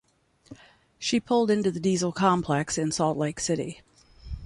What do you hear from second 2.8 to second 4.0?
Salt Lake City.